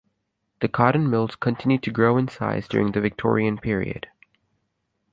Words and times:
The 0.61 0.67
cotton 0.67 1.11
mills 1.11 1.35
continued 1.35 1.83
to 1.83 1.91
grow 1.91 2.17
in 2.17 2.27
size 2.27 2.67
during 2.67 2.91
the 2.93 3.01
Victorian 3.01 3.59
period. 3.59 4.07